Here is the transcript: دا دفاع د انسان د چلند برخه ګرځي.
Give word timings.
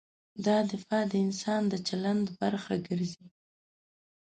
دا 0.45 0.57
دفاع 0.71 1.03
د 1.11 1.13
انسان 1.25 1.61
د 1.67 1.73
چلند 1.87 2.25
برخه 2.39 2.73
ګرځي. 2.87 3.25